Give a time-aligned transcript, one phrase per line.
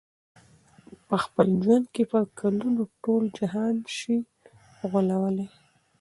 [1.07, 4.15] په خپل ژوند کي په کلونو، ټول جهان سې
[4.89, 5.47] غولولای